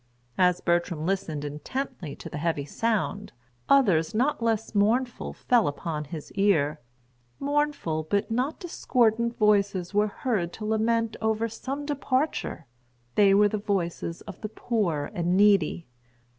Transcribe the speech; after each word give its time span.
As 0.39 0.61
Bertram 0.61 1.05
listened 1.05 1.45
intently 1.45 2.15
to 2.15 2.27
the 2.27 2.39
heavy 2.39 2.65
sound, 2.65 3.33
others 3.69 4.15
not 4.15 4.41
less 4.41 4.73
mournful 4.73 5.31
fell 5.31 5.67
upon 5.67 6.05
his 6.05 6.31
ear; 6.31 6.79
mournful 7.39 8.01
but 8.09 8.31
not 8.31 8.59
discordant 8.59 9.37
voices 9.37 9.93
were 9.93 10.07
heard 10.07 10.53
to 10.53 10.65
lament 10.65 11.17
over 11.21 11.47
some 11.47 11.85
departure; 11.85 12.65
they 13.13 13.35
were 13.35 13.49
the 13.49 13.59
voices 13.59 14.21
of 14.21 14.41
the 14.41 14.49
poor 14.49 15.11
and 15.13 15.37
needy. 15.37 15.85